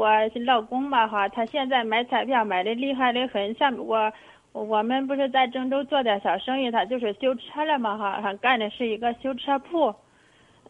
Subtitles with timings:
[0.00, 0.08] 我
[0.46, 4.10] 老公吧哈，他现在买彩票买的厉害的很，像我
[4.52, 9.94] 我们不是在郑州做点小生意，他就是修车了嘛哈，他干的是一个修车铺，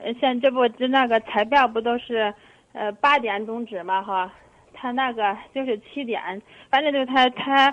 [0.01, 2.35] 呃，现这不这那个彩票不都是
[2.73, 4.33] 呃八点终止嘛哈。
[4.73, 6.21] 他那个就是七点，
[6.69, 7.73] 反正就他他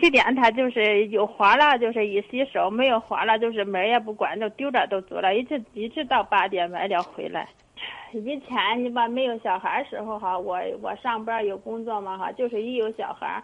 [0.00, 7.48] 七点他就是有活了，就是一洗手；没有活了，就是门也不关，就丢着都走了，一直一直到八点买了回来。
[8.20, 13.42] 以前你把没有小孩时候哈，我我上班有工作嘛哈，就是一有小孩，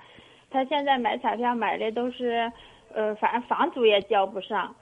[0.51, 2.51] 他现在买彩票买的都是，
[2.93, 4.75] 呃，反正房租也交不上，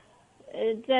[0.52, 0.94] 呃这。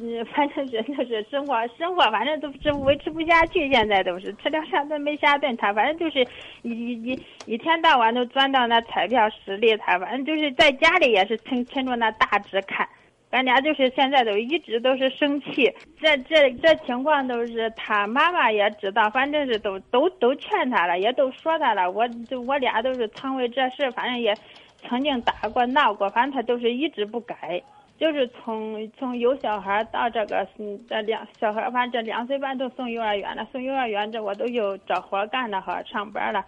[0.00, 3.68] 嗯，反正是就是生活生活，反正都是维持不下去。
[3.72, 6.24] 现在都是吃了啥顿没下顿，他反正就是
[6.62, 12.88] 一一一天到晚都钻到那彩票室里，他反正就是在家里也是趁趁着那大纸看。
[13.30, 21.90] 俺俩就是现在都一直都是生气，这这这情况都是他妈妈也知道，反正是都都都劝他了，也都说他了。
[21.90, 24.34] 我就我俩都是曾为这事，反正也
[24.82, 27.62] 曾经打过闹过，反正他都是一直不改。
[27.98, 33.44] 就是从从有小孩到这个嗯，这两小孩，反正这两岁半都送幼儿园了。
[33.50, 36.44] 送幼儿园这我都有找活干了哈，上班了。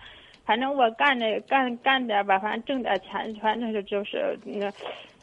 [0.47, 4.70] 反正我干的干干点吧，反正挣点钱，反正是就是那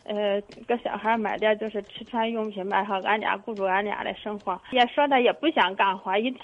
[0.07, 4.59] 呃，给小孩买点就是吃穿用品吧，哈，俺俩顾住俺俩的生活。
[4.71, 6.35] 也说他也不想干活，一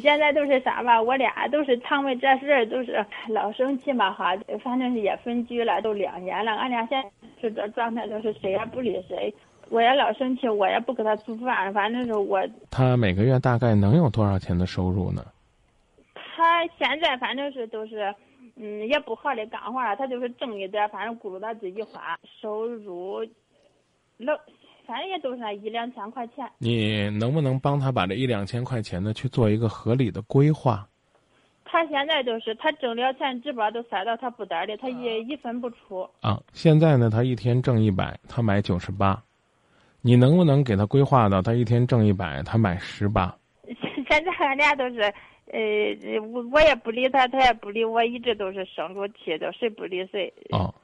[0.00, 1.00] 现在都是啥吧？
[1.02, 4.36] 我俩都是常为这事儿都是老生气嘛哈。
[4.62, 7.02] 反正是也分居了，都两年了，俺俩现。
[7.42, 9.34] 在这状态，就是谁也不理谁，
[9.70, 12.38] 我也老生气，我也不给他做饭，反正是我。
[12.70, 15.24] 他每个月大概能有多少钱的收入呢？
[16.14, 18.14] 他现在反正是都是，
[18.62, 23.20] 嗯，也不好的干活他就是挣一点，反正顾着他自己花，收入，
[24.18, 24.34] 老，
[24.86, 26.46] 反正也都是那一两千块钱。
[26.58, 30.86] 你能不能帮他把这一两千块钱呢去做一个合理的规划？
[31.64, 36.06] 他现在就是他挣了钱，直播都塞到他布袋里，他一一分不出。
[36.20, 39.22] 啊，现在呢，他一天挣一百，他买九十八，
[40.02, 43.34] 你能不能给他规划到他一天挣一百，他买十八？
[44.10, 45.14] 现在俺俩都是，
[45.52, 50.32] 呃，我我也不理他，他也不理我，一直都是生着气，的谁不理谁。
[50.50, 50.74] 哦。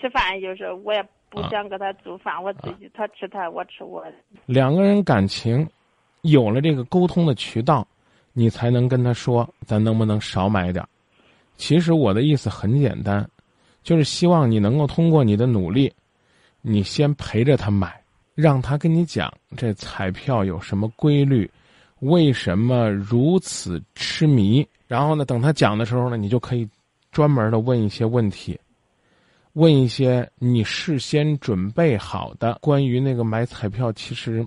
[0.00, 4.12] 吃饭就是我也不想给他做饭，我自己他吃他，我吃我的。
[4.46, 5.68] 两个人感情
[6.22, 7.86] 有了这个沟通的渠道。
[8.34, 10.82] 你才能跟他说，咱能不能少买点
[11.58, 13.28] 其实我的意思很简单，
[13.82, 15.92] 就是希望你能够通过你的努力，
[16.62, 18.02] 你先陪着他买，
[18.34, 21.50] 让他跟你讲这彩票有什么规律，
[22.02, 24.66] 为什么如此痴迷。
[24.86, 26.68] 然后呢，等他讲的时候呢，你就可以
[27.10, 28.58] 专门的问一些问题，
[29.54, 34.46] 问一些你事先准备好的关于那个买彩票其实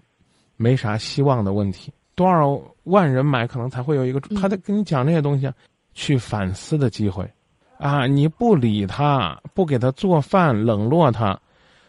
[0.55, 1.91] 没啥希望的问题。
[2.13, 5.53] 多少万人买，可能才会有一个他在跟你讲这些东西啊，
[5.93, 7.29] 去反思的机会，
[7.77, 8.05] 啊！
[8.07, 11.37] 你不理他，不给他做饭，冷落他，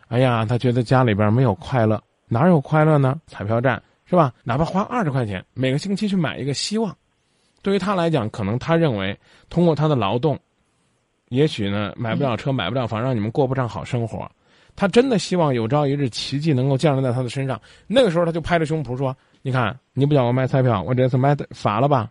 [0.08, 3.20] 哎呀，他觉得家里边没有快乐，哪有快乐呢？
[3.26, 4.32] 彩票站是吧？
[4.44, 6.96] 哪怕花二十块钱，每个星期去买一个希望，
[7.62, 9.18] 对于他来讲，可能他认为
[9.50, 10.38] 通过他的劳动，
[11.28, 14.30] 也许呢买不了车，买不了房，让你们过不上好生活，
[14.74, 17.60] 他真的希望有朝一日奇迹能够降临在他的身上。
[17.86, 19.16] 那个时候，他就拍着胸脯说。
[19.42, 22.10] 你看，你不叫我买彩票，我这次买的罚了吧？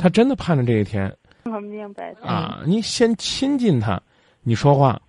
[0.00, 1.12] 他真的盼着这一天。
[1.42, 2.14] 我明白。
[2.22, 4.00] 啊，你先亲近他，
[4.42, 5.00] 你说话，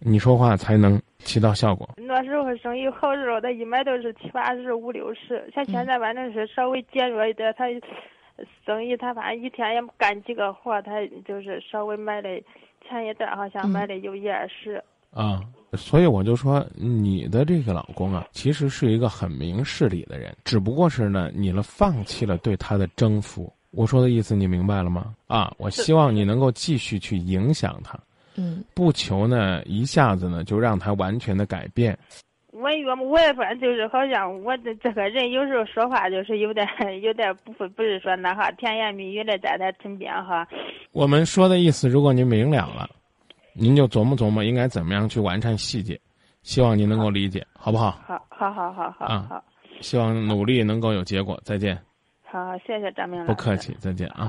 [0.00, 1.88] 你说话才能起到效果。
[1.96, 5.48] 那时候生意好时候，他一买都是七八十、五六十。
[5.54, 7.66] 像现在反正是稍微减弱一点，他
[8.64, 10.92] 生意他反正一天也干几个活，他
[11.26, 12.28] 就是稍微买的
[12.88, 14.82] 钱一点，好像买的有一二十。
[15.10, 15.40] 啊。
[15.74, 23.52] 所以我就说，你的这个老公啊，其实是一个很明事理的人，只不过是呢，你了放弃了对他的征服。
[23.70, 25.14] 我说的意思你明白了吗？
[25.28, 27.96] 啊，我希望你能够继续去影响他，
[28.36, 31.98] 嗯，不求呢一下子呢就让他完全的改变。
[32.52, 36.66] 我越我也反正就是好像我这这个人有时候说话就是有点
[37.02, 40.46] 有点不不是说那哈甜言蜜语的在他身边哈。
[40.92, 42.88] 我们说的意思，如果您明了了。
[43.52, 46.00] 您就琢磨琢磨应该怎么样去完善细节，
[46.42, 47.98] 希望您能够理解，好不好？
[48.06, 49.44] 好，好，好，好，好，好。
[49.80, 51.38] 希望努力能够有结果。
[51.44, 51.76] 再见。
[52.24, 53.32] 好，谢谢张明老师。
[53.32, 54.16] 不客气，再见啊。